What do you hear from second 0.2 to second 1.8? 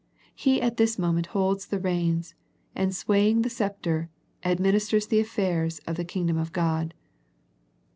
He at this moment holds the